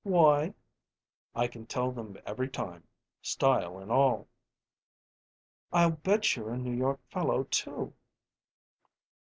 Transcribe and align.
"Why?" 0.03 0.55
"I 1.35 1.47
can 1.47 1.67
tell 1.67 1.91
them 1.91 2.17
every 2.25 2.49
time 2.49 2.87
style 3.21 3.77
and 3.77 3.91
all." 3.91 4.27
"I'll 5.71 5.91
bet 5.91 6.35
you're 6.35 6.49
a 6.49 6.57
New 6.57 6.73
York 6.75 6.99
fellow, 7.11 7.43
too." 7.43 7.93